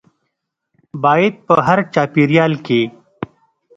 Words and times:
باید 1.03 1.33
په 1.45 1.53
هر 1.67 1.79
چاپیریال 1.93 2.53
کې 2.65 2.81